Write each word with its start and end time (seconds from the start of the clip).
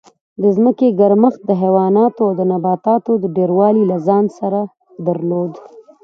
د 0.41 0.43
ځمکې 0.55 0.87
ګرمښت 0.99 1.41
د 1.45 1.51
حیواناتو 1.61 2.21
او 2.29 2.33
نباتاتو 2.51 3.11
ډېروالی 3.35 3.83
له 3.91 3.97
ځان 4.07 4.25
سره 4.39 4.59
درلود 5.07 5.51